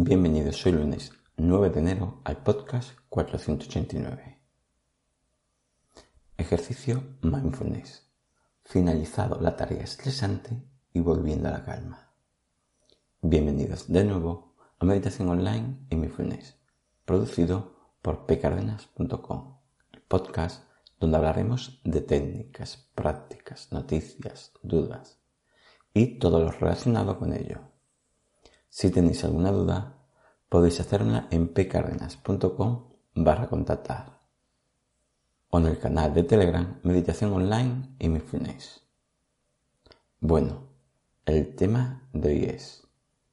[0.00, 4.38] Bienvenidos hoy lunes 9 de enero al podcast 489.
[6.36, 8.08] Ejercicio Mindfulness.
[8.64, 12.14] Finalizado la tarea estresante y volviendo a la calma.
[13.22, 16.54] Bienvenidos de nuevo a Meditación Online y Mindfulness,
[17.04, 19.58] producido por pcardenas.com,
[19.90, 20.62] el podcast
[21.00, 25.18] donde hablaremos de técnicas, prácticas, noticias, dudas
[25.92, 27.77] y todo lo relacionado con ello
[28.68, 29.98] si tenéis alguna duda,
[30.48, 34.20] podéis hacerla en pcardenas.com barra contactar
[35.50, 38.82] o en el canal de Telegram Meditación Online y Mindfulness.
[40.20, 40.68] Bueno,
[41.24, 42.86] el tema de hoy es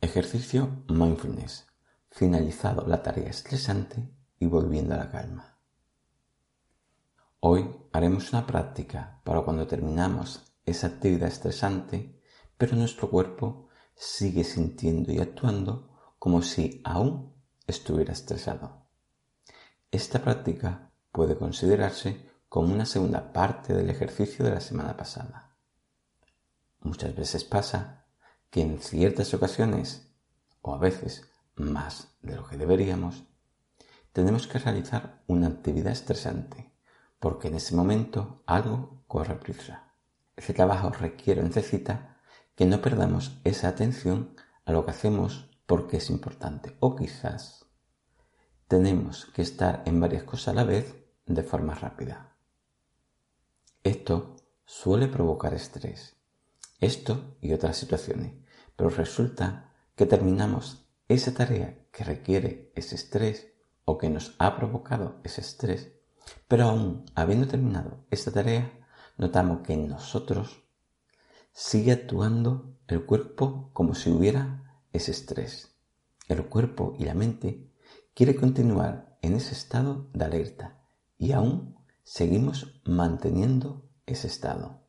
[0.00, 1.66] ejercicio mindfulness,
[2.10, 5.58] finalizado la tarea estresante y volviendo a la calma.
[7.40, 12.20] Hoy haremos una práctica para cuando terminamos esa actividad estresante,
[12.56, 13.67] pero nuestro cuerpo
[13.98, 17.34] sigue sintiendo y actuando como si aún
[17.66, 18.86] estuviera estresado.
[19.90, 25.56] Esta práctica puede considerarse como una segunda parte del ejercicio de la semana pasada.
[26.80, 28.06] Muchas veces pasa
[28.50, 30.08] que en ciertas ocasiones,
[30.62, 33.24] o a veces más de lo que deberíamos,
[34.12, 36.72] tenemos que realizar una actividad estresante,
[37.18, 39.92] porque en ese momento algo corre prisa.
[40.36, 42.17] Ese trabajo requiere o necesita
[42.58, 46.76] que no perdamos esa atención a lo que hacemos porque es importante.
[46.80, 47.66] O quizás
[48.66, 50.92] tenemos que estar en varias cosas a la vez
[51.24, 52.34] de forma rápida.
[53.84, 56.16] Esto suele provocar estrés.
[56.80, 58.32] Esto y otras situaciones.
[58.74, 63.52] Pero resulta que terminamos esa tarea que requiere ese estrés
[63.84, 65.92] o que nos ha provocado ese estrés.
[66.48, 68.68] Pero aún habiendo terminado esta tarea,
[69.16, 70.67] notamos que nosotros
[71.60, 75.74] sigue actuando el cuerpo como si hubiera ese estrés.
[76.28, 77.68] El cuerpo y la mente
[78.14, 80.78] quiere continuar en ese estado de alerta
[81.18, 84.82] y aún seguimos manteniendo ese estado.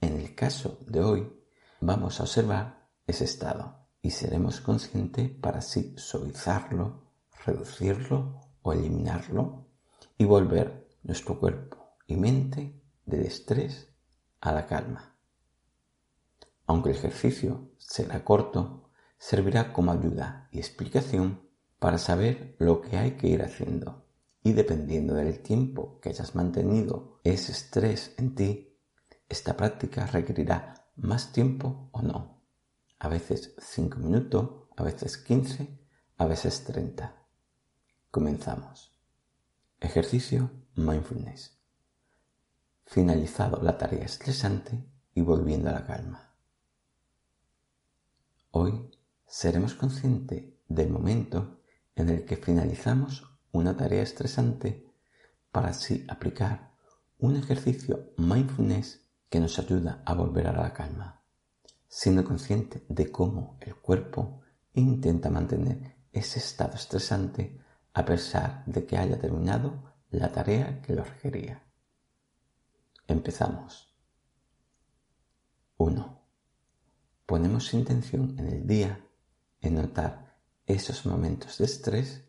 [0.00, 1.32] En el caso de hoy
[1.80, 7.12] vamos a observar ese estado y seremos conscientes para así suavizarlo,
[7.46, 9.68] reducirlo o eliminarlo
[10.18, 13.88] y volver nuestro cuerpo y mente del estrés
[14.40, 15.13] a la calma.
[16.66, 21.48] Aunque el ejercicio será corto, servirá como ayuda y explicación
[21.78, 24.06] para saber lo que hay que ir haciendo.
[24.42, 28.78] Y dependiendo del tiempo que hayas mantenido ese estrés en ti,
[29.28, 32.42] esta práctica requerirá más tiempo o no.
[32.98, 35.78] A veces 5 minutos, a veces 15,
[36.18, 37.14] a veces 30.
[38.10, 38.92] Comenzamos.
[39.80, 41.58] Ejercicio mindfulness.
[42.86, 46.23] Finalizado la tarea estresante y volviendo a la calma.
[48.56, 48.88] Hoy
[49.26, 51.58] seremos conscientes del momento
[51.96, 54.94] en el que finalizamos una tarea estresante
[55.50, 56.70] para así aplicar
[57.18, 61.20] un ejercicio mindfulness que nos ayuda a volver a la calma,
[61.88, 67.60] siendo consciente de cómo el cuerpo intenta mantener ese estado estresante
[67.92, 71.60] a pesar de que haya terminado la tarea que lo requería.
[73.08, 73.92] Empezamos.
[75.76, 76.23] 1.
[77.26, 79.02] Ponemos intención en el día
[79.60, 80.36] en notar
[80.66, 82.24] esos momentos de estrés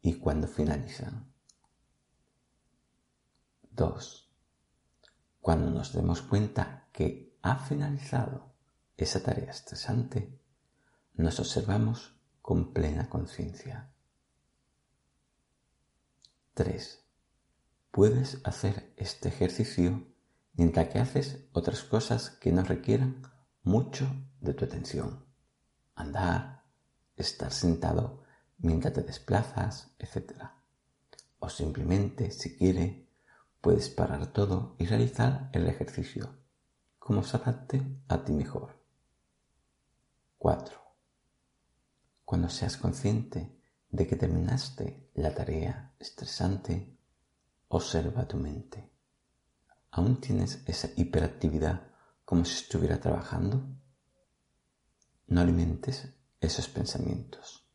[0.00, 1.32] y cuando finalizan.
[3.70, 4.30] 2.
[5.40, 8.52] Cuando nos demos cuenta que ha finalizado
[8.96, 10.38] esa tarea estresante,
[11.14, 13.92] nos observamos con plena conciencia.
[16.54, 17.04] 3.
[17.90, 20.06] Puedes hacer este ejercicio
[20.54, 23.22] mientras que haces otras cosas que no requieran
[23.68, 24.06] mucho
[24.40, 25.26] de tu atención.
[25.94, 26.64] Andar,
[27.16, 28.22] estar sentado
[28.56, 30.42] mientras te desplazas, etc.
[31.38, 33.10] O simplemente, si quiere,
[33.60, 36.34] puedes parar todo y realizar el ejercicio,
[36.98, 38.82] como se adapte a ti mejor.
[40.38, 40.78] 4.
[42.24, 43.60] Cuando seas consciente
[43.90, 46.96] de que terminaste la tarea estresante,
[47.68, 48.90] observa tu mente.
[49.90, 51.97] ¿Aún tienes esa hiperactividad
[52.28, 53.66] como si estuviera trabajando?
[55.28, 57.66] No alimentes esos pensamientos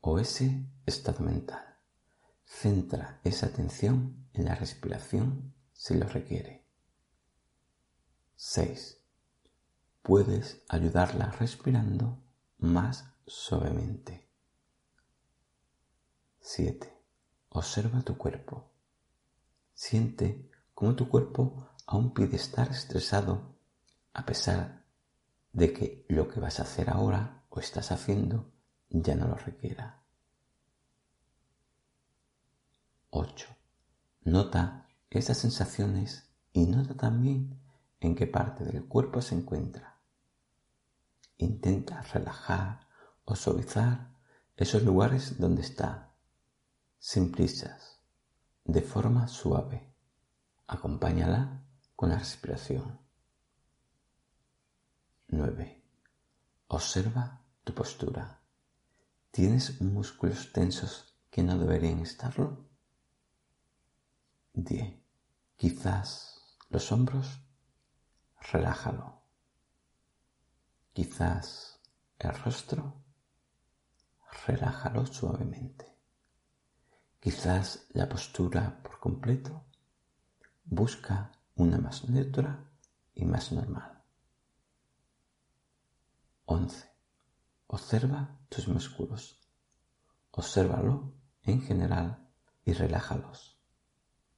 [0.00, 1.76] o ese estado mental.
[2.46, 6.66] Centra esa atención en la respiración si lo requiere.
[8.36, 9.02] 6.
[10.00, 12.24] Puedes ayudarla respirando
[12.56, 14.30] más suavemente.
[16.40, 16.90] 7.
[17.50, 18.72] Observa tu cuerpo.
[19.74, 23.59] Siente cómo tu cuerpo aún pide estar estresado
[24.20, 24.84] a pesar
[25.50, 28.52] de que lo que vas a hacer ahora o estás haciendo
[28.90, 30.02] ya no lo requiera.
[33.08, 33.46] 8.
[34.24, 37.58] Nota esas sensaciones y nota también
[37.98, 40.02] en qué parte del cuerpo se encuentra.
[41.38, 42.88] Intenta relajar
[43.24, 44.10] o suavizar
[44.54, 46.12] esos lugares donde está,
[46.98, 48.02] sin prisas,
[48.66, 49.94] de forma suave.
[50.66, 51.64] Acompáñala
[51.96, 52.99] con la respiración.
[55.32, 55.84] 9.
[56.66, 58.40] Observa tu postura.
[59.30, 62.68] ¿Tienes músculos tensos que no deberían estarlo?
[64.54, 65.00] 10.
[65.56, 67.40] Quizás los hombros,
[68.40, 69.22] relájalo.
[70.92, 71.80] Quizás
[72.18, 73.04] el rostro,
[74.48, 75.96] relájalo suavemente.
[77.20, 79.64] Quizás la postura por completo,
[80.64, 82.68] busca una más neutra
[83.14, 83.99] y más normal.
[86.52, 86.84] 11.
[87.68, 89.38] Observa tus músculos.
[90.32, 91.14] Obsérvalo
[91.44, 92.28] en general
[92.64, 93.56] y relájalos.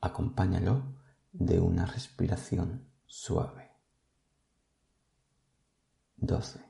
[0.00, 0.96] Acompáñalo
[1.30, 3.70] de una respiración suave.
[6.16, 6.60] 12.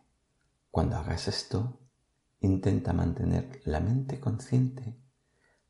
[0.71, 1.81] Cuando hagas esto,
[2.41, 4.95] intenta mantener la mente consciente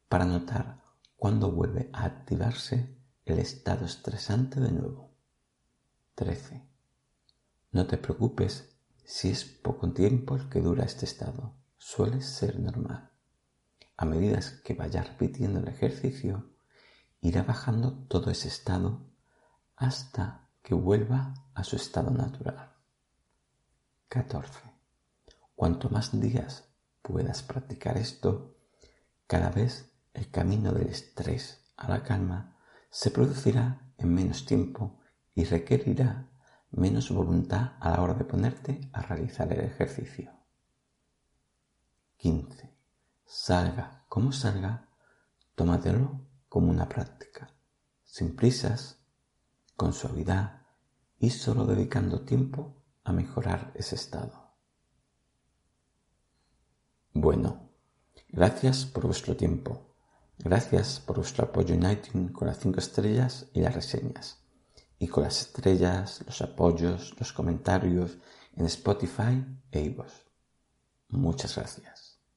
[0.08, 0.82] para notar
[1.16, 5.14] cuando vuelve a activarse el estado estresante de nuevo.
[6.16, 6.60] 13.
[7.70, 8.69] No te preocupes
[9.10, 11.56] si es poco tiempo el que dura este estado.
[11.78, 13.10] Suele ser normal.
[13.96, 16.54] A medida que vayas repitiendo el ejercicio,
[17.20, 19.10] irá bajando todo ese estado
[19.74, 22.72] hasta que vuelva a su estado natural.
[24.08, 24.60] 14.
[25.56, 26.68] Cuanto más días
[27.02, 28.58] puedas practicar esto,
[29.26, 32.56] cada vez el camino del estrés a la calma
[32.90, 35.00] se producirá en menos tiempo
[35.34, 36.30] y requerirá
[36.70, 40.30] menos voluntad a la hora de ponerte a realizar el ejercicio.
[42.16, 42.70] 15.
[43.24, 44.88] Salga como salga,
[45.54, 47.50] tómatelo como una práctica,
[48.04, 48.98] sin prisas,
[49.76, 50.66] con suavidad
[51.18, 54.50] y solo dedicando tiempo a mejorar ese estado.
[57.12, 57.70] Bueno,
[58.28, 59.94] gracias por vuestro tiempo.
[60.38, 64.39] Gracias por vuestro apoyo en iTunes con las 5 estrellas y las reseñas.
[65.00, 68.18] Y con las estrellas, los apoyos, los comentarios
[68.54, 70.12] en Spotify e iVoox.
[71.08, 72.09] Muchas gracias.